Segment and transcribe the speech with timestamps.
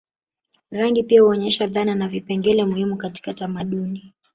[0.71, 4.13] Rangi pia huonyesha dhana na vipengele muhimu katika tamaduni